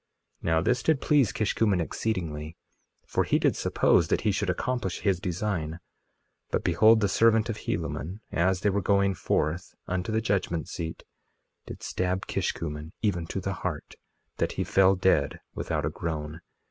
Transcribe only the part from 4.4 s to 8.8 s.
accomplish his design; but behold, the servant of Helaman, as they